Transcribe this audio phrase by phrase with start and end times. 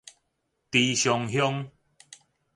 [0.71, 1.69] 池上鄉